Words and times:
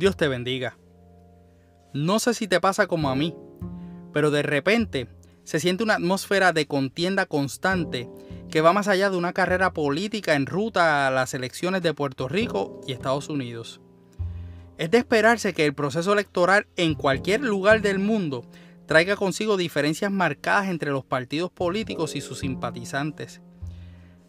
Dios 0.00 0.16
te 0.16 0.28
bendiga. 0.28 0.78
No 1.92 2.20
sé 2.20 2.32
si 2.32 2.48
te 2.48 2.58
pasa 2.58 2.86
como 2.86 3.10
a 3.10 3.14
mí, 3.14 3.36
pero 4.14 4.30
de 4.30 4.42
repente 4.42 5.08
se 5.44 5.60
siente 5.60 5.84
una 5.84 5.96
atmósfera 5.96 6.54
de 6.54 6.66
contienda 6.66 7.26
constante 7.26 8.08
que 8.50 8.62
va 8.62 8.72
más 8.72 8.88
allá 8.88 9.10
de 9.10 9.18
una 9.18 9.34
carrera 9.34 9.74
política 9.74 10.36
en 10.36 10.46
ruta 10.46 11.06
a 11.06 11.10
las 11.10 11.34
elecciones 11.34 11.82
de 11.82 11.92
Puerto 11.92 12.28
Rico 12.28 12.80
y 12.86 12.92
Estados 12.92 13.28
Unidos. 13.28 13.82
Es 14.78 14.90
de 14.90 14.96
esperarse 14.96 15.52
que 15.52 15.66
el 15.66 15.74
proceso 15.74 16.14
electoral 16.14 16.66
en 16.76 16.94
cualquier 16.94 17.42
lugar 17.42 17.82
del 17.82 17.98
mundo 17.98 18.46
traiga 18.86 19.16
consigo 19.16 19.58
diferencias 19.58 20.10
marcadas 20.10 20.68
entre 20.68 20.92
los 20.92 21.04
partidos 21.04 21.50
políticos 21.50 22.16
y 22.16 22.22
sus 22.22 22.38
simpatizantes. 22.38 23.42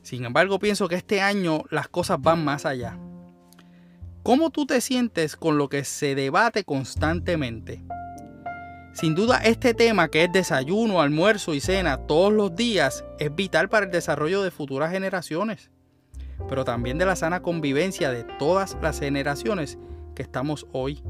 Sin 0.01 0.25
embargo, 0.25 0.59
pienso 0.59 0.89
que 0.89 0.95
este 0.95 1.21
año 1.21 1.63
las 1.69 1.87
cosas 1.87 2.21
van 2.21 2.43
más 2.43 2.65
allá. 2.65 2.99
¿Cómo 4.23 4.51
tú 4.51 4.67
te 4.67 4.81
sientes 4.81 5.35
con 5.35 5.57
lo 5.57 5.67
que 5.67 5.83
se 5.83 6.13
debate 6.13 6.63
constantemente? 6.63 7.81
Sin 8.93 9.15
duda 9.15 9.37
este 9.37 9.73
tema 9.73 10.09
que 10.09 10.25
es 10.25 10.31
desayuno, 10.31 11.01
almuerzo 11.01 11.55
y 11.55 11.59
cena 11.59 11.97
todos 11.97 12.31
los 12.31 12.55
días 12.55 13.03
es 13.17 13.33
vital 13.33 13.67
para 13.67 13.87
el 13.87 13.91
desarrollo 13.91 14.43
de 14.43 14.51
futuras 14.51 14.91
generaciones, 14.91 15.71
pero 16.47 16.63
también 16.63 16.99
de 16.99 17.05
la 17.07 17.15
sana 17.15 17.41
convivencia 17.41 18.11
de 18.11 18.23
todas 18.37 18.77
las 18.79 18.99
generaciones 18.99 19.79
que 20.13 20.21
estamos 20.21 20.67
hoy. 20.71 21.01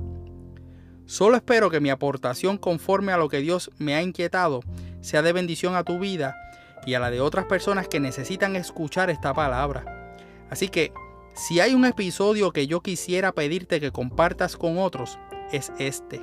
Solo 1.06 1.36
espero 1.36 1.70
que 1.70 1.82
mi 1.82 1.90
aportación 1.90 2.58
conforme 2.58 3.12
a 3.12 3.18
lo 3.18 3.28
que 3.28 3.40
Dios 3.40 3.72
me 3.78 3.94
ha 3.94 4.02
inquietado 4.02 4.62
sea 5.02 5.22
de 5.22 5.34
bendición 5.34 5.76
a 5.76 5.84
tu 5.84 6.00
vida 6.00 6.38
y 6.86 6.94
a 6.94 7.00
la 7.02 7.12
de 7.12 7.20
otras 7.20 7.44
personas 7.44 7.90
que 7.90 8.00
necesitan 8.00 8.56
escuchar 8.56 9.10
esta 9.10 9.34
palabra. 9.34 10.16
Así 10.50 10.70
que 10.70 10.94
si 11.34 11.60
hay 11.60 11.74
un 11.74 11.86
episodio 11.86 12.52
que 12.52 12.68
yo 12.68 12.82
quisiera 12.82 13.32
pedirte 13.32 13.80
que 13.80 13.92
compartas 13.92 14.58
con 14.58 14.78
otros, 14.78 15.18
es 15.52 15.72
este. 15.80 16.22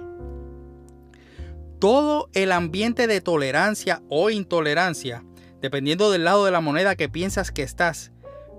Todo 1.78 2.28
el 2.34 2.52
ambiente 2.52 3.06
de 3.06 3.20
tolerancia 3.20 4.02
o 4.08 4.30
intolerancia, 4.30 5.24
dependiendo 5.60 6.10
del 6.10 6.24
lado 6.24 6.44
de 6.44 6.50
la 6.50 6.60
moneda 6.60 6.96
que 6.96 7.08
piensas 7.08 7.52
que 7.52 7.62
estás, 7.62 8.12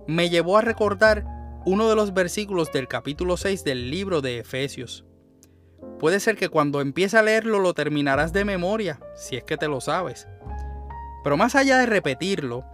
me 0.08 0.30
llevó 0.30 0.58
a 0.58 0.62
recordar 0.62 1.26
uno 1.66 1.90
de 1.90 1.96
los 1.96 2.14
versículos 2.14 2.72
del 2.72 2.88
capítulo 2.88 3.38
6 3.38 3.64
del 3.64 3.92
libro 3.92 4.22
de 4.22 4.40
Efesios. 4.40 5.06
Puede 6.00 6.20
ser 6.20 6.36
que 6.36 6.50
cuando 6.50 6.82
empieces 6.82 7.20
a 7.20 7.24
leerlo 7.24 7.60
lo 7.60 7.74
terminarás 7.74 8.34
de 8.34 8.46
memoria, 8.46 9.00
si 9.16 9.36
es 9.36 9.44
que 9.44 9.58
te 9.58 9.68
lo 9.68 9.82
sabes. 9.82 10.28
Pero 11.24 11.38
más 11.38 11.56
allá 11.56 11.78
de 11.78 11.86
repetirlo, 11.86 12.66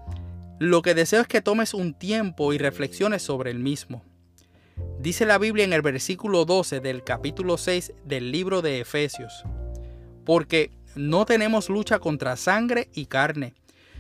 lo 0.60 0.82
que 0.82 0.94
deseo 0.94 1.22
es 1.22 1.28
que 1.28 1.42
tomes 1.42 1.74
un 1.74 1.94
tiempo 1.94 2.54
y 2.54 2.58
reflexiones 2.58 3.22
sobre 3.22 3.52
el 3.52 3.60
mismo. 3.60 4.04
Dice 5.00 5.26
la 5.26 5.38
Biblia 5.38 5.66
en 5.66 5.74
el 5.74 5.82
versículo 5.82 6.46
12 6.46 6.80
del 6.80 7.04
capítulo 7.04 7.58
6 7.58 7.94
del 8.06 8.32
libro 8.32 8.62
de 8.62 8.80
Efesios, 8.80 9.44
porque 10.26 10.72
no 10.96 11.26
tenemos 11.26 11.70
lucha 11.70 12.00
contra 12.00 12.38
sangre 12.38 12.90
y 12.94 13.06
carne, 13.08 13.54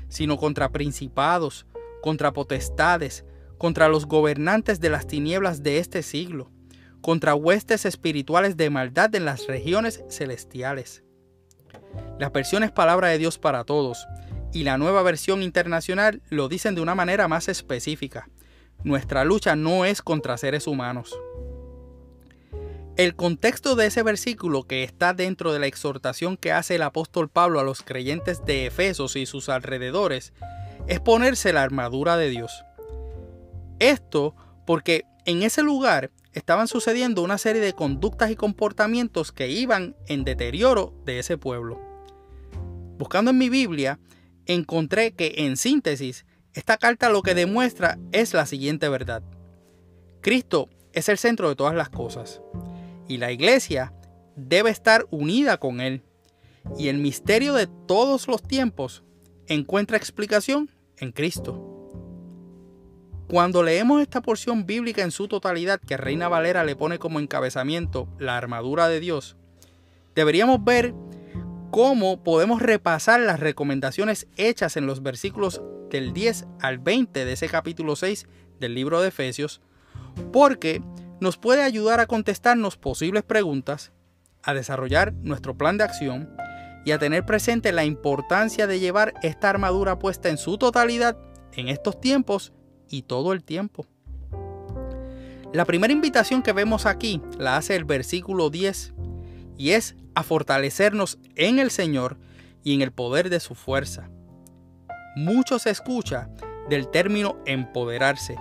sino 0.07 0.37
contra 0.37 0.69
principados, 0.69 1.65
contra 2.01 2.31
potestades, 2.33 3.25
contra 3.57 3.89
los 3.89 4.05
gobernantes 4.05 4.79
de 4.79 4.89
las 4.89 5.07
tinieblas 5.07 5.61
de 5.61 5.79
este 5.79 6.03
siglo, 6.03 6.51
contra 7.01 7.35
huestes 7.35 7.85
espirituales 7.85 8.57
de 8.57 8.69
maldad 8.69 9.13
en 9.15 9.25
las 9.25 9.47
regiones 9.47 10.03
celestiales. 10.09 11.03
La 12.17 12.29
versión 12.29 12.63
es 12.63 12.71
palabra 12.71 13.09
de 13.09 13.17
Dios 13.17 13.37
para 13.37 13.63
todos, 13.63 14.07
y 14.55 14.63
la 14.63 14.77
nueva 14.77 15.03
versión 15.03 15.43
internacional 15.43 16.21
lo 16.29 16.47
dicen 16.47 16.75
de 16.75 16.81
una 16.81 16.95
manera 16.95 17.27
más 17.27 17.49
específica. 17.49 18.29
Nuestra 18.85 19.25
lucha 19.25 19.57
no 19.57 19.83
es 19.83 20.01
contra 20.01 20.37
seres 20.37 20.65
humanos. 20.65 21.19
El 22.95 23.17
contexto 23.17 23.75
de 23.75 23.87
ese 23.87 24.01
versículo 24.01 24.63
que 24.63 24.83
está 24.83 25.13
dentro 25.13 25.51
de 25.51 25.59
la 25.59 25.67
exhortación 25.67 26.37
que 26.37 26.53
hace 26.53 26.75
el 26.75 26.83
apóstol 26.83 27.27
Pablo 27.27 27.59
a 27.59 27.63
los 27.63 27.81
creyentes 27.81 28.45
de 28.45 28.65
Efesos 28.65 29.17
y 29.17 29.25
sus 29.25 29.49
alrededores 29.49 30.31
es 30.87 31.01
ponerse 31.01 31.51
la 31.51 31.63
armadura 31.63 32.15
de 32.15 32.29
Dios. 32.29 32.63
Esto 33.79 34.37
porque 34.65 35.03
en 35.25 35.43
ese 35.43 35.63
lugar 35.63 36.11
estaban 36.31 36.69
sucediendo 36.69 37.23
una 37.23 37.37
serie 37.37 37.61
de 37.61 37.73
conductas 37.73 38.31
y 38.31 38.37
comportamientos 38.37 39.33
que 39.33 39.49
iban 39.49 39.97
en 40.07 40.23
deterioro 40.23 40.93
de 41.03 41.19
ese 41.19 41.37
pueblo. 41.37 41.77
Buscando 42.97 43.31
en 43.31 43.37
mi 43.37 43.49
Biblia, 43.49 43.99
encontré 44.45 45.13
que 45.13 45.33
en 45.37 45.57
síntesis, 45.57 46.25
esta 46.53 46.77
carta 46.77 47.09
lo 47.09 47.21
que 47.21 47.35
demuestra 47.35 47.97
es 48.11 48.33
la 48.33 48.45
siguiente 48.45 48.89
verdad. 48.89 49.23
Cristo 50.21 50.69
es 50.93 51.09
el 51.09 51.17
centro 51.17 51.49
de 51.49 51.55
todas 51.55 51.75
las 51.75 51.89
cosas 51.89 52.41
y 53.07 53.17
la 53.17 53.31
iglesia 53.31 53.93
debe 54.35 54.69
estar 54.69 55.05
unida 55.11 55.57
con 55.57 55.81
Él. 55.81 56.03
Y 56.77 56.87
el 56.87 56.97
misterio 56.97 57.53
de 57.53 57.67
todos 57.67 58.27
los 58.27 58.41
tiempos 58.41 59.03
encuentra 59.47 59.97
explicación 59.97 60.71
en 60.97 61.11
Cristo. 61.11 61.71
Cuando 63.27 63.63
leemos 63.63 64.01
esta 64.01 64.21
porción 64.21 64.65
bíblica 64.65 65.01
en 65.01 65.11
su 65.11 65.27
totalidad 65.27 65.79
que 65.79 65.97
Reina 65.97 66.27
Valera 66.27 66.63
le 66.63 66.75
pone 66.75 66.99
como 66.99 67.19
encabezamiento 67.19 68.07
la 68.19 68.37
armadura 68.37 68.87
de 68.87 68.99
Dios, 68.99 69.35
deberíamos 70.13 70.63
ver 70.63 70.93
cómo 71.75 72.23
podemos 72.23 72.61
repasar 72.61 73.19
las 73.19 73.41
recomendaciones 73.41 74.27
hechas 74.37 74.77
en 74.77 74.87
los 74.87 75.03
versículos 75.03 75.61
del 75.89 76.13
10 76.13 76.45
al 76.61 76.77
20 76.77 77.25
de 77.25 77.33
ese 77.33 77.49
capítulo 77.49 77.97
6 77.97 78.27
del 78.61 78.73
libro 78.73 79.01
de 79.01 79.09
Efesios, 79.09 79.59
porque 80.31 80.81
nos 81.19 81.35
puede 81.35 81.63
ayudar 81.63 81.99
a 81.99 82.05
contestarnos 82.05 82.77
posibles 82.77 83.23
preguntas, 83.23 83.91
a 84.41 84.53
desarrollar 84.53 85.11
nuestro 85.15 85.57
plan 85.57 85.77
de 85.77 85.83
acción 85.83 86.33
y 86.85 86.91
a 86.91 86.97
tener 86.97 87.25
presente 87.25 87.73
la 87.73 87.83
importancia 87.83 88.67
de 88.67 88.79
llevar 88.79 89.13
esta 89.21 89.49
armadura 89.49 89.99
puesta 89.99 90.29
en 90.29 90.37
su 90.37 90.57
totalidad 90.57 91.17
en 91.51 91.67
estos 91.67 91.99
tiempos 91.99 92.53
y 92.87 93.01
todo 93.01 93.33
el 93.33 93.43
tiempo. 93.43 93.85
La 95.51 95.65
primera 95.65 95.91
invitación 95.91 96.41
que 96.41 96.53
vemos 96.53 96.85
aquí 96.85 97.21
la 97.37 97.57
hace 97.57 97.75
el 97.75 97.83
versículo 97.83 98.49
10 98.49 98.93
y 99.57 99.71
es 99.71 99.95
a 100.15 100.23
fortalecernos 100.23 101.19
en 101.35 101.59
el 101.59 101.71
Señor 101.71 102.17
y 102.63 102.73
en 102.73 102.81
el 102.81 102.91
poder 102.91 103.29
de 103.29 103.39
su 103.39 103.55
fuerza. 103.55 104.09
Mucho 105.15 105.59
se 105.59 105.69
escucha 105.69 106.29
del 106.69 106.89
término 106.89 107.37
empoderarse, 107.45 108.35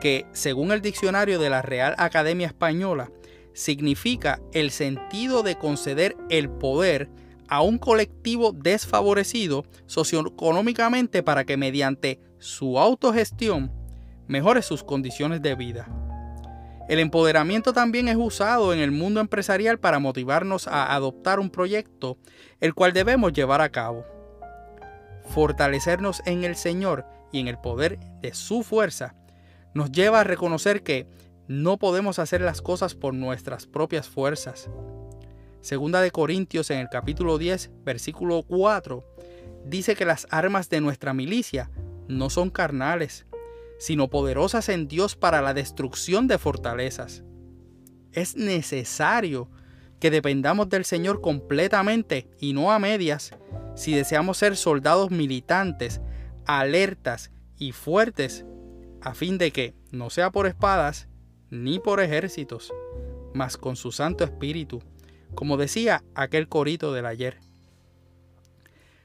que 0.00 0.26
según 0.32 0.70
el 0.70 0.82
diccionario 0.82 1.38
de 1.38 1.50
la 1.50 1.62
Real 1.62 1.94
Academia 1.98 2.46
Española, 2.46 3.10
significa 3.54 4.40
el 4.52 4.70
sentido 4.70 5.42
de 5.42 5.56
conceder 5.56 6.16
el 6.28 6.50
poder 6.50 7.08
a 7.48 7.62
un 7.62 7.78
colectivo 7.78 8.52
desfavorecido 8.52 9.64
socioeconómicamente 9.86 11.22
para 11.22 11.44
que 11.44 11.56
mediante 11.56 12.20
su 12.38 12.78
autogestión 12.78 13.72
mejore 14.26 14.62
sus 14.62 14.82
condiciones 14.82 15.40
de 15.42 15.54
vida. 15.54 16.03
El 16.88 16.98
empoderamiento 16.98 17.72
también 17.72 18.08
es 18.08 18.16
usado 18.16 18.74
en 18.74 18.80
el 18.80 18.90
mundo 18.90 19.20
empresarial 19.20 19.78
para 19.78 19.98
motivarnos 19.98 20.68
a 20.68 20.94
adoptar 20.94 21.40
un 21.40 21.48
proyecto 21.48 22.18
el 22.60 22.74
cual 22.74 22.92
debemos 22.92 23.32
llevar 23.32 23.62
a 23.62 23.70
cabo. 23.70 24.04
Fortalecernos 25.30 26.22
en 26.26 26.44
el 26.44 26.56
Señor 26.56 27.06
y 27.32 27.40
en 27.40 27.48
el 27.48 27.58
poder 27.58 27.98
de 28.20 28.34
su 28.34 28.62
fuerza 28.62 29.14
nos 29.72 29.90
lleva 29.92 30.20
a 30.20 30.24
reconocer 30.24 30.82
que 30.82 31.06
no 31.48 31.78
podemos 31.78 32.18
hacer 32.18 32.42
las 32.42 32.60
cosas 32.60 32.94
por 32.94 33.14
nuestras 33.14 33.66
propias 33.66 34.08
fuerzas. 34.08 34.68
Segunda 35.62 36.02
de 36.02 36.10
Corintios 36.10 36.70
en 36.70 36.78
el 36.78 36.88
capítulo 36.90 37.38
10, 37.38 37.70
versículo 37.84 38.42
4, 38.42 39.02
dice 39.64 39.96
que 39.96 40.04
las 40.04 40.26
armas 40.30 40.68
de 40.68 40.82
nuestra 40.82 41.14
milicia 41.14 41.70
no 42.08 42.28
son 42.28 42.50
carnales, 42.50 43.26
sino 43.78 44.08
poderosas 44.08 44.68
en 44.68 44.88
Dios 44.88 45.16
para 45.16 45.42
la 45.42 45.54
destrucción 45.54 46.28
de 46.28 46.38
fortalezas. 46.38 47.22
Es 48.12 48.36
necesario 48.36 49.50
que 50.00 50.10
dependamos 50.10 50.68
del 50.68 50.84
Señor 50.84 51.20
completamente 51.20 52.28
y 52.38 52.52
no 52.52 52.72
a 52.72 52.78
medias 52.78 53.32
si 53.74 53.94
deseamos 53.94 54.38
ser 54.38 54.56
soldados 54.56 55.10
militantes, 55.10 56.00
alertas 56.46 57.30
y 57.58 57.72
fuertes, 57.72 58.44
a 59.00 59.14
fin 59.14 59.38
de 59.38 59.50
que 59.50 59.74
no 59.90 60.10
sea 60.10 60.30
por 60.30 60.46
espadas 60.46 61.08
ni 61.50 61.78
por 61.78 62.00
ejércitos, 62.00 62.72
mas 63.32 63.56
con 63.56 63.76
su 63.76 63.92
Santo 63.92 64.24
Espíritu, 64.24 64.82
como 65.34 65.56
decía 65.56 66.04
aquel 66.14 66.48
corito 66.48 66.92
del 66.92 67.06
ayer. 67.06 67.38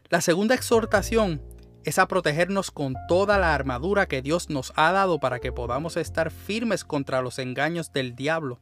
La 0.09 0.21
segunda 0.21 0.55
exhortación 0.55 1.41
es 1.83 1.99
a 1.99 2.07
protegernos 2.07 2.71
con 2.71 2.95
toda 3.07 3.37
la 3.37 3.53
armadura 3.53 4.07
que 4.07 4.21
Dios 4.21 4.49
nos 4.49 4.73
ha 4.75 4.91
dado 4.91 5.19
para 5.19 5.39
que 5.39 5.51
podamos 5.51 5.97
estar 5.97 6.31
firmes 6.31 6.83
contra 6.83 7.21
los 7.21 7.39
engaños 7.39 7.93
del 7.93 8.15
diablo. 8.15 8.59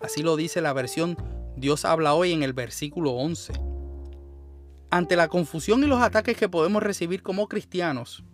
Así 0.00 0.22
lo 0.22 0.36
dice 0.36 0.60
la 0.60 0.72
versión 0.72 1.16
Dios 1.56 1.84
habla 1.84 2.14
hoy 2.14 2.32
en 2.32 2.42
el 2.42 2.52
versículo 2.52 3.12
11. 3.12 3.54
Ante 4.90 5.16
la 5.16 5.28
confusión 5.28 5.82
y 5.82 5.86
los 5.86 6.00
ataques 6.00 6.36
que 6.36 6.48
podemos 6.48 6.82
recibir 6.82 7.22
como 7.22 7.48
cristianos, 7.48 8.24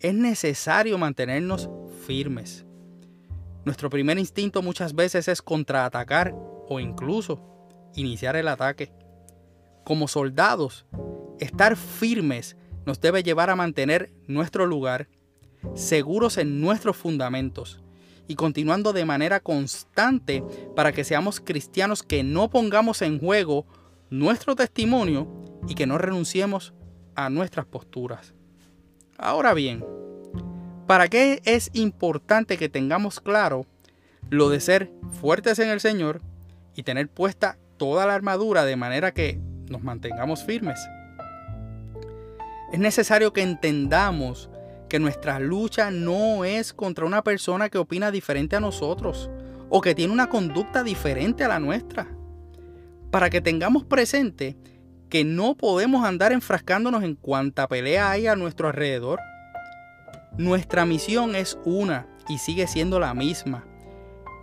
es 0.00 0.14
necesario 0.14 0.98
mantenernos 0.98 1.68
firmes. 2.06 2.64
Nuestro 3.64 3.90
primer 3.90 4.18
instinto 4.18 4.62
muchas 4.62 4.94
veces 4.94 5.28
es 5.28 5.42
contraatacar 5.42 6.34
o 6.68 6.78
incluso 6.80 7.40
iniciar 7.94 8.36
el 8.36 8.48
ataque. 8.48 8.92
Como 9.84 10.08
soldados, 10.08 10.86
estar 11.38 11.76
firmes 11.76 12.56
nos 12.86 13.00
debe 13.00 13.22
llevar 13.22 13.50
a 13.50 13.56
mantener 13.56 14.10
nuestro 14.26 14.66
lugar, 14.66 15.08
seguros 15.74 16.38
en 16.38 16.60
nuestros 16.60 16.96
fundamentos 16.96 17.80
y 18.28 18.36
continuando 18.36 18.92
de 18.92 19.04
manera 19.04 19.40
constante 19.40 20.42
para 20.74 20.92
que 20.92 21.04
seamos 21.04 21.40
cristianos 21.40 22.02
que 22.02 22.22
no 22.22 22.50
pongamos 22.50 23.02
en 23.02 23.18
juego 23.18 23.66
nuestro 24.10 24.56
testimonio 24.56 25.28
y 25.68 25.74
que 25.74 25.86
no 25.86 25.98
renunciemos 25.98 26.74
a 27.14 27.30
nuestras 27.30 27.66
posturas. 27.66 28.34
Ahora 29.18 29.54
bien, 29.54 29.84
¿para 30.86 31.08
qué 31.08 31.40
es 31.44 31.70
importante 31.72 32.56
que 32.56 32.68
tengamos 32.68 33.20
claro 33.20 33.66
lo 34.30 34.48
de 34.48 34.60
ser 34.60 34.90
fuertes 35.20 35.58
en 35.58 35.68
el 35.68 35.80
Señor 35.80 36.20
y 36.74 36.82
tener 36.82 37.08
puesta 37.08 37.58
toda 37.76 38.06
la 38.06 38.14
armadura 38.14 38.64
de 38.64 38.76
manera 38.76 39.12
que 39.12 39.38
nos 39.68 39.82
mantengamos 39.82 40.44
firmes? 40.44 40.80
Es 42.74 42.80
necesario 42.80 43.32
que 43.32 43.42
entendamos 43.42 44.50
que 44.88 44.98
nuestra 44.98 45.38
lucha 45.38 45.92
no 45.92 46.44
es 46.44 46.72
contra 46.72 47.06
una 47.06 47.22
persona 47.22 47.68
que 47.68 47.78
opina 47.78 48.10
diferente 48.10 48.56
a 48.56 48.60
nosotros 48.60 49.30
o 49.70 49.80
que 49.80 49.94
tiene 49.94 50.12
una 50.12 50.28
conducta 50.28 50.82
diferente 50.82 51.44
a 51.44 51.48
la 51.48 51.60
nuestra. 51.60 52.08
Para 53.12 53.30
que 53.30 53.40
tengamos 53.40 53.84
presente 53.84 54.56
que 55.08 55.22
no 55.22 55.56
podemos 55.56 56.04
andar 56.04 56.32
enfrascándonos 56.32 57.04
en 57.04 57.14
cuanta 57.14 57.68
pelea 57.68 58.10
hay 58.10 58.26
a 58.26 58.34
nuestro 58.34 58.66
alrededor. 58.66 59.20
Nuestra 60.36 60.84
misión 60.84 61.36
es 61.36 61.56
una 61.64 62.08
y 62.28 62.38
sigue 62.38 62.66
siendo 62.66 62.98
la 62.98 63.14
misma. 63.14 63.64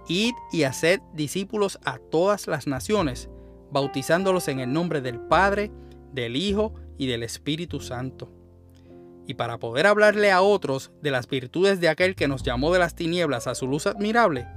Id 0.07 0.31
y 0.53 0.63
haced 0.63 1.01
discípulos 1.13 1.79
a 1.83 1.97
todas 1.97 2.47
las 2.47 2.65
naciones, 2.65 3.29
bautizándolos 3.73 4.47
en 4.47 4.61
el 4.61 4.71
nombre 4.71 5.01
del 5.01 5.19
Padre, 5.19 5.69
del 6.13 6.37
Hijo 6.37 6.73
y 7.01 7.07
del 7.07 7.23
Espíritu 7.23 7.79
Santo. 7.79 8.31
Y 9.25 9.33
para 9.33 9.57
poder 9.57 9.87
hablarle 9.87 10.31
a 10.31 10.43
otros 10.43 10.91
de 11.01 11.09
las 11.09 11.27
virtudes 11.27 11.81
de 11.81 11.89
aquel 11.89 12.15
que 12.15 12.27
nos 12.27 12.43
llamó 12.43 12.71
de 12.71 12.77
las 12.77 12.93
tinieblas 12.93 13.47
a 13.47 13.55
su 13.55 13.67
luz 13.67 13.87
admirable, 13.87 14.47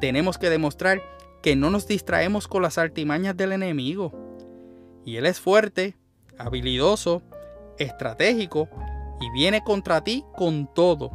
tenemos 0.00 0.38
que 0.38 0.50
demostrar 0.50 1.00
que 1.40 1.54
no 1.54 1.70
nos 1.70 1.86
distraemos 1.86 2.48
con 2.48 2.62
las 2.62 2.78
artimañas 2.78 3.36
del 3.36 3.52
enemigo. 3.52 4.12
Y 5.04 5.18
él 5.18 5.26
es 5.26 5.38
fuerte, 5.38 5.96
habilidoso, 6.36 7.22
estratégico 7.78 8.68
y 9.20 9.30
viene 9.30 9.62
contra 9.62 10.02
ti 10.02 10.24
con 10.34 10.68
todo. 10.74 11.12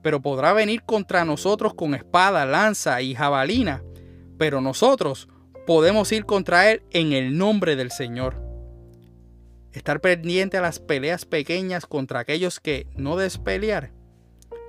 Pero 0.00 0.22
podrá 0.22 0.52
venir 0.52 0.84
contra 0.84 1.24
nosotros 1.24 1.74
con 1.74 1.96
espada, 1.96 2.46
lanza 2.46 3.02
y 3.02 3.16
jabalina, 3.16 3.82
pero 4.38 4.60
nosotros 4.60 5.26
podemos 5.66 6.12
ir 6.12 6.24
contra 6.24 6.70
él 6.70 6.84
en 6.92 7.12
el 7.12 7.36
nombre 7.36 7.74
del 7.74 7.90
Señor. 7.90 8.43
Estar 9.74 10.00
pendiente 10.00 10.56
a 10.56 10.62
las 10.62 10.78
peleas 10.78 11.24
pequeñas 11.24 11.84
contra 11.84 12.20
aquellos 12.20 12.60
que 12.60 12.86
no 12.94 13.16
despelear 13.16 13.90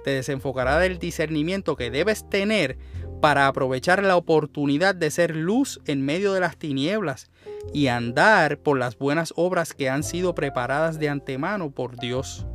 te 0.03 0.11
desenfocará 0.11 0.77
del 0.79 0.99
discernimiento 0.99 1.75
que 1.75 1.89
debes 1.89 2.29
tener 2.29 2.77
para 3.21 3.47
aprovechar 3.47 4.03
la 4.03 4.17
oportunidad 4.17 4.93
de 4.93 5.09
ser 5.09 5.35
luz 5.35 5.79
en 5.85 6.03
medio 6.03 6.33
de 6.33 6.39
las 6.39 6.57
tinieblas 6.57 7.31
y 7.73 7.87
andar 7.87 8.59
por 8.59 8.77
las 8.77 8.97
buenas 8.97 9.33
obras 9.35 9.73
que 9.73 9.89
han 9.89 10.03
sido 10.03 10.35
preparadas 10.35 10.99
de 10.99 11.09
antemano 11.09 11.71
por 11.71 11.97
Dios. 11.99 12.45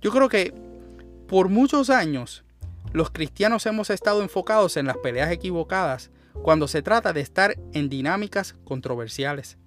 Yo 0.00 0.10
creo 0.10 0.28
que 0.28 0.52
por 1.28 1.48
muchos 1.48 1.88
años 1.88 2.44
los 2.92 3.10
cristianos 3.10 3.64
hemos 3.66 3.90
estado 3.90 4.22
enfocados 4.22 4.76
en 4.76 4.86
las 4.86 4.96
peleas 4.98 5.30
equivocadas 5.30 6.10
cuando 6.42 6.68
se 6.68 6.82
trata 6.82 7.12
de 7.12 7.20
estar 7.20 7.54
en 7.72 7.88
dinámicas 7.88 8.54
controversiales. 8.64 9.58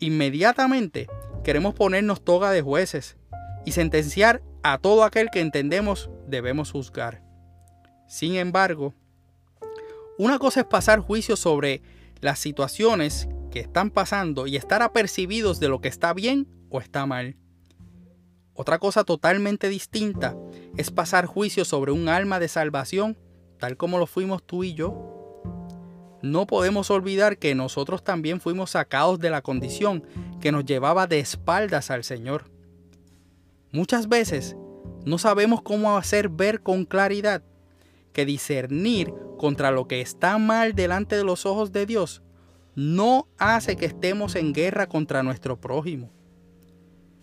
Inmediatamente 0.00 1.08
queremos 1.42 1.74
ponernos 1.74 2.22
toga 2.22 2.50
de 2.50 2.62
jueces 2.62 3.16
y 3.64 3.72
sentenciar 3.72 4.42
a 4.62 4.78
todo 4.78 5.04
aquel 5.04 5.30
que 5.30 5.40
entendemos 5.40 6.10
debemos 6.26 6.70
juzgar. 6.70 7.22
Sin 8.06 8.36
embargo, 8.36 8.94
una 10.18 10.38
cosa 10.38 10.60
es 10.60 10.66
pasar 10.66 11.00
juicio 11.00 11.36
sobre 11.36 11.82
las 12.20 12.38
situaciones 12.38 13.28
que 13.50 13.60
están 13.60 13.90
pasando 13.90 14.46
y 14.46 14.56
estar 14.56 14.82
apercibidos 14.82 15.60
de 15.60 15.68
lo 15.68 15.80
que 15.80 15.88
está 15.88 16.12
bien 16.12 16.48
o 16.70 16.80
está 16.80 17.06
mal. 17.06 17.36
Otra 18.54 18.78
cosa 18.78 19.04
totalmente 19.04 19.68
distinta 19.68 20.36
es 20.76 20.90
pasar 20.90 21.26
juicio 21.26 21.64
sobre 21.64 21.92
un 21.92 22.08
alma 22.08 22.40
de 22.40 22.48
salvación, 22.48 23.16
tal 23.58 23.76
como 23.76 23.98
lo 23.98 24.06
fuimos 24.06 24.42
tú 24.42 24.64
y 24.64 24.74
yo 24.74 25.17
no 26.22 26.46
podemos 26.46 26.90
olvidar 26.90 27.38
que 27.38 27.54
nosotros 27.54 28.02
también 28.02 28.40
fuimos 28.40 28.70
sacados 28.70 29.18
de 29.18 29.30
la 29.30 29.42
condición 29.42 30.04
que 30.40 30.52
nos 30.52 30.64
llevaba 30.64 31.06
de 31.06 31.20
espaldas 31.20 31.90
al 31.90 32.04
Señor. 32.04 32.50
Muchas 33.72 34.08
veces 34.08 34.56
no 35.04 35.18
sabemos 35.18 35.62
cómo 35.62 35.96
hacer 35.96 36.28
ver 36.28 36.62
con 36.62 36.84
claridad 36.84 37.42
que 38.12 38.24
discernir 38.24 39.12
contra 39.38 39.70
lo 39.70 39.86
que 39.86 40.00
está 40.00 40.38
mal 40.38 40.74
delante 40.74 41.16
de 41.16 41.24
los 41.24 41.46
ojos 41.46 41.72
de 41.72 41.86
Dios 41.86 42.22
no 42.78 43.26
hace 43.38 43.76
que 43.76 43.86
estemos 43.86 44.36
en 44.36 44.52
guerra 44.52 44.88
contra 44.88 45.24
nuestro 45.24 45.60
prójimo. 45.60 46.10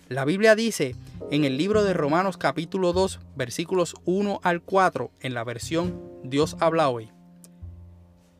La 0.09 0.25
Biblia 0.25 0.53
dice 0.53 0.95
en 1.31 1.45
el 1.45 1.57
libro 1.57 1.83
de 1.83 1.93
Romanos 1.93 2.35
capítulo 2.35 2.91
2 2.91 3.21
versículos 3.37 3.95
1 4.03 4.41
al 4.43 4.61
4 4.61 5.11
en 5.21 5.33
la 5.33 5.45
versión 5.45 6.01
Dios 6.23 6.57
habla 6.59 6.89
hoy. 6.89 7.14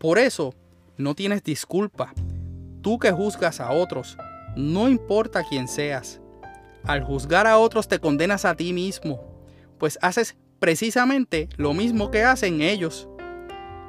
Por 0.06 0.20
eso, 0.20 0.54
no 0.98 1.16
tienes 1.16 1.44
disculpa. 1.44 2.14
Tú 2.84 3.00
que 3.00 3.12
juzgas 3.12 3.60
a 3.60 3.72
otros, 3.72 4.20
no 4.56 4.88
importa 4.88 5.44
quién 5.50 5.68
seas. 5.68 6.22
Al 6.84 7.04
juzgar 7.04 7.48
a 7.48 7.58
otros 7.58 7.88
te 7.88 7.98
condenas 7.98 8.46
a 8.46 8.54
ti 8.54 8.72
mismo, 8.72 9.20
pues 9.80 9.98
haces 10.04 10.38
precisamente 10.60 11.50
lo 11.58 11.74
mismo 11.74 12.12
que 12.12 12.24
hacen 12.24 12.62
ellos. 12.62 13.10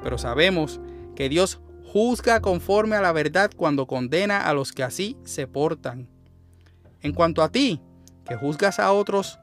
Pero 0.02 0.16
sabemos 0.16 0.80
que 1.14 1.28
Dios 1.28 1.60
juzga 1.84 2.40
conforme 2.40 2.96
a 2.96 3.02
la 3.02 3.12
verdad 3.12 3.50
cuando 3.54 3.86
condena 3.86 4.48
a 4.48 4.54
los 4.54 4.72
que 4.72 4.84
así 4.84 5.18
se 5.22 5.46
portan. 5.46 6.08
En 7.02 7.12
cuanto 7.12 7.42
a 7.42 7.50
ti, 7.50 7.82
que 8.26 8.36
juzgas 8.36 8.80
a 8.80 8.90
otros 8.90 9.38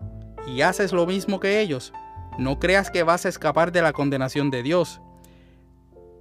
y 0.48 0.62
haces 0.62 0.92
lo 0.92 1.06
mismo 1.06 1.40
que 1.40 1.62
ellos, 1.62 1.94
no 2.40 2.58
creas 2.58 2.90
que 2.90 3.04
vas 3.04 3.28
a 3.28 3.30
escapar 3.30 3.72
de 3.72 3.84
la 3.84 3.94
condenación 3.94 4.50
de 4.50 4.64
Dios 4.64 5.03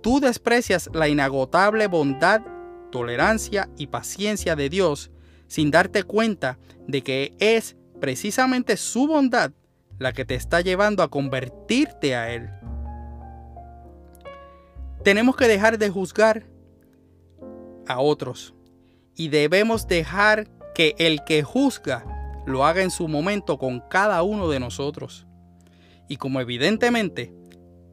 tú 0.02 0.20
desprecias 0.20 0.90
la 0.92 1.08
inagotable 1.08 1.86
bondad, 1.86 2.42
tolerancia 2.90 3.70
y 3.78 3.86
paciencia 3.86 4.56
de 4.56 4.68
Dios 4.68 5.10
sin 5.46 5.70
darte 5.70 6.02
cuenta 6.02 6.58
de 6.86 7.02
que 7.02 7.34
es 7.38 7.76
precisamente 8.00 8.76
su 8.76 9.06
bondad 9.06 9.52
la 9.98 10.12
que 10.12 10.24
te 10.24 10.34
está 10.34 10.60
llevando 10.60 11.02
a 11.02 11.08
convertirte 11.08 12.16
a 12.16 12.32
Él. 12.32 12.50
Tenemos 15.04 15.36
que 15.36 15.48
dejar 15.48 15.78
de 15.78 15.90
juzgar 15.90 16.46
a 17.86 18.00
otros 18.00 18.54
y 19.14 19.28
debemos 19.28 19.86
dejar 19.86 20.48
que 20.74 20.94
el 20.98 21.22
que 21.24 21.42
juzga 21.42 22.04
lo 22.46 22.64
haga 22.64 22.82
en 22.82 22.90
su 22.90 23.08
momento 23.08 23.58
con 23.58 23.80
cada 23.80 24.22
uno 24.22 24.48
de 24.48 24.60
nosotros. 24.60 25.26
Y 26.08 26.16
como 26.16 26.40
evidentemente 26.40 27.32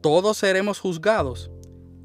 todos 0.00 0.38
seremos 0.38 0.80
juzgados, 0.80 1.50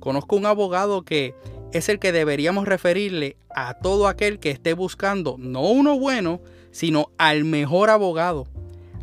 Conozco 0.05 0.35
un 0.35 0.45
abogado 0.45 1.01
que 1.01 1.33
es 1.73 1.89
el 1.89 1.97
que 1.97 2.11
deberíamos 2.11 2.67
referirle 2.67 3.37
a 3.49 3.73
todo 3.73 4.07
aquel 4.07 4.37
que 4.37 4.51
esté 4.51 4.73
buscando 4.73 5.35
no 5.39 5.61
uno 5.61 5.97
bueno, 5.97 6.41
sino 6.69 7.09
al 7.17 7.43
mejor 7.43 7.89
abogado, 7.89 8.45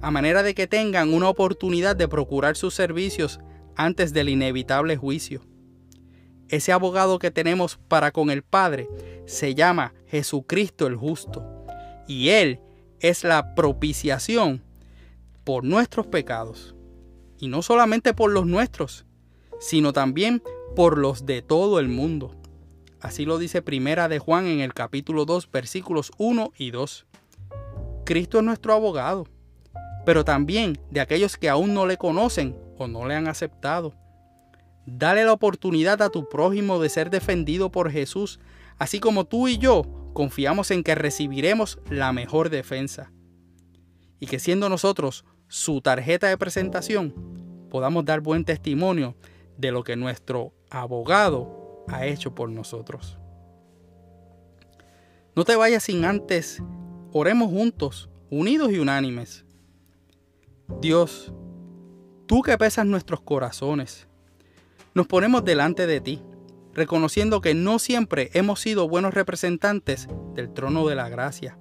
a 0.00 0.12
manera 0.12 0.44
de 0.44 0.54
que 0.54 0.68
tengan 0.68 1.12
una 1.12 1.28
oportunidad 1.28 1.97
de 1.97 2.06
procurar 2.06 2.56
sus 2.56 2.75
servicios 2.75 3.40
antes 3.75 4.12
del 4.12 4.28
inevitable 4.28 4.97
juicio. 4.97 5.42
Ese 6.49 6.71
abogado 6.71 7.18
que 7.18 7.32
tenemos 7.32 7.80
para 7.88 8.12
con 8.12 8.30
el 8.30 8.44
Padre 8.44 8.88
se 9.26 9.56
llama 9.56 9.94
Jesucristo 10.06 10.87
el 10.87 10.94
justo, 10.94 11.44
y 12.06 12.28
Él 12.28 12.61
es 13.00 13.25
la 13.25 13.56
propiciación 13.56 14.62
por 15.42 15.64
nuestros 15.64 16.06
pecados, 16.06 16.76
y 17.40 17.49
no 17.49 17.61
solamente 17.61 18.14
por 18.14 18.30
los 18.30 18.47
nuestros, 18.47 19.04
sino 19.62 19.92
también 19.92 20.42
por 20.75 20.99
los 20.99 21.25
de 21.25 21.40
todo 21.40 21.78
el 21.78 21.88
mundo. 21.88 22.35
Así 23.00 23.25
lo 23.25 23.38
dice 23.38 23.62
Primera 23.62 24.09
de 24.09 24.19
Juan 24.19 24.47
en 24.47 24.59
el 24.61 24.75
capítulo 24.75 25.25
2 25.25 25.50
versículos 25.52 26.11
1 26.19 26.52
y 26.59 26.73
2. 26.73 27.07
Cristo 28.04 28.38
es 28.38 28.45
nuestro 28.45 28.75
abogado, 28.75 29.28
pero 30.04 30.25
también 30.25 30.81
de 30.90 31.00
aquellos 31.00 31.37
que 31.37 31.49
aún 31.49 31.75
no 31.75 31.87
le 31.87 31.97
conocen 31.97 32.57
o 32.76 32.88
no 32.88 33.07
le 33.07 33.14
han 33.14 33.28
aceptado. 33.28 33.95
Dale 34.85 35.25
la 35.25 35.33
oportunidad 35.33 36.02
a 36.02 36.11
tu 36.11 36.28
prójimo 36.28 36.81
de 36.81 36.88
ser 36.88 37.09
defendido 37.09 37.71
por 37.71 37.92
Jesús, 37.92 38.40
así 38.78 38.99
como 38.99 39.26
tú 39.26 39.47
y 39.47 39.59
yo 39.59 39.85
confiamos 40.12 40.73
en 40.73 40.83
que 40.83 40.97
recibiremos 40.97 41.78
la 41.88 42.12
mejor 42.12 42.50
defensa. 42.50 43.12
Y 44.19 44.26
que 44.26 44.40
siendo 44.40 44.69
nosotros 44.69 45.25
su 45.47 45.81
tarjeta 45.83 46.26
de 46.26 46.37
presentación, 46.37 47.14
podamos 47.71 48.04
dar 48.04 48.21
buen 48.21 48.45
testimonio 48.45 49.14
de 49.56 49.73
lo 49.73 49.85
que 49.85 49.97
nuestro 49.97 50.52
abogado 50.71 51.85
ha 51.88 52.06
hecho 52.06 52.35
por 52.35 52.49
nosotros. 52.49 53.18
No 55.35 55.44
te 55.44 55.56
vayas 55.56 55.85
sin 55.85 56.04
antes, 56.04 56.62
oremos 57.12 57.50
juntos, 57.50 58.11
unidos 58.30 58.71
y 58.73 58.78
unánimes. 58.78 59.44
Dios, 60.80 61.32
tú 62.26 62.42
que 62.42 62.56
pesas 62.59 62.87
nuestros 62.87 63.21
corazones, 63.21 64.09
nos 64.94 65.06
ponemos 65.06 65.44
delante 65.44 65.87
de 65.87 66.00
ti, 66.00 66.23
reconociendo 66.75 67.40
que 67.40 67.54
no 67.54 67.78
siempre 67.78 68.30
hemos 68.35 68.61
sido 68.61 68.88
buenos 68.88 69.14
representantes 69.14 70.09
del 70.35 70.52
trono 70.52 70.87
de 70.87 70.97
la 70.97 71.09
gracia. 71.09 71.59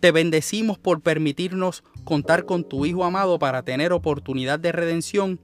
Te 0.00 0.12
bendecimos 0.12 0.78
por 0.78 1.02
permitirnos 1.02 1.84
contar 2.04 2.46
con 2.46 2.64
tu 2.64 2.86
Hijo 2.86 3.04
amado 3.04 3.38
para 3.38 3.62
tener 3.62 3.92
oportunidad 3.92 4.58
de 4.58 4.72
redención 4.72 5.40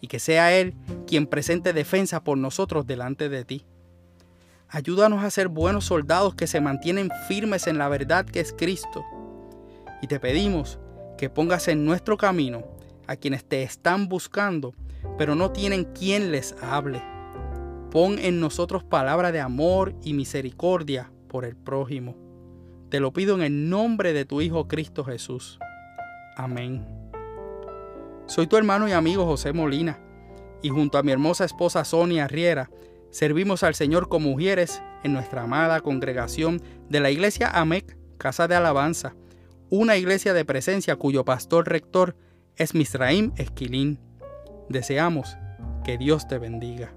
y 0.00 0.08
que 0.08 0.18
sea 0.18 0.56
Él 0.56 0.74
quien 1.06 1.26
presente 1.26 1.72
defensa 1.72 2.22
por 2.22 2.38
nosotros 2.38 2.86
delante 2.86 3.28
de 3.28 3.44
ti. 3.44 3.64
Ayúdanos 4.68 5.24
a 5.24 5.30
ser 5.30 5.48
buenos 5.48 5.86
soldados 5.86 6.34
que 6.34 6.46
se 6.46 6.60
mantienen 6.60 7.10
firmes 7.26 7.66
en 7.66 7.78
la 7.78 7.88
verdad 7.88 8.24
que 8.24 8.40
es 8.40 8.52
Cristo. 8.56 9.04
Y 10.00 10.06
te 10.06 10.20
pedimos 10.20 10.78
que 11.18 11.28
pongas 11.28 11.68
en 11.68 11.84
nuestro 11.84 12.16
camino 12.16 12.64
a 13.06 13.16
quienes 13.16 13.44
te 13.44 13.62
están 13.62 14.08
buscando, 14.08 14.72
pero 15.18 15.34
no 15.34 15.50
tienen 15.50 15.84
quien 15.84 16.30
les 16.30 16.54
hable. 16.62 17.02
Pon 17.90 18.20
en 18.20 18.38
nosotros 18.38 18.84
palabra 18.84 19.32
de 19.32 19.40
amor 19.40 19.94
y 20.04 20.14
misericordia 20.14 21.10
por 21.28 21.44
el 21.44 21.56
prójimo. 21.56 22.16
Te 22.88 23.00
lo 23.00 23.12
pido 23.12 23.34
en 23.34 23.42
el 23.42 23.68
nombre 23.68 24.12
de 24.12 24.24
tu 24.24 24.40
Hijo 24.40 24.68
Cristo 24.68 25.04
Jesús. 25.04 25.58
Amén. 26.36 26.99
Soy 28.30 28.46
tu 28.46 28.56
hermano 28.56 28.86
y 28.86 28.92
amigo 28.92 29.26
José 29.26 29.52
Molina, 29.52 29.98
y 30.62 30.68
junto 30.68 30.98
a 30.98 31.02
mi 31.02 31.10
hermosa 31.10 31.44
esposa 31.44 31.84
Sonia 31.84 32.28
Riera, 32.28 32.70
servimos 33.10 33.64
al 33.64 33.74
Señor 33.74 34.08
como 34.08 34.30
mujeres 34.30 34.80
en 35.02 35.12
nuestra 35.12 35.42
amada 35.42 35.80
congregación 35.80 36.62
de 36.88 37.00
la 37.00 37.10
iglesia 37.10 37.50
AMEC, 37.52 37.98
Casa 38.18 38.46
de 38.46 38.54
Alabanza, 38.54 39.16
una 39.68 39.96
iglesia 39.96 40.32
de 40.32 40.44
presencia 40.44 40.94
cuyo 40.94 41.24
pastor 41.24 41.68
rector 41.68 42.14
es 42.54 42.72
Misraim 42.72 43.32
Esquilín. 43.34 43.98
Deseamos 44.68 45.36
que 45.82 45.98
Dios 45.98 46.28
te 46.28 46.38
bendiga. 46.38 46.92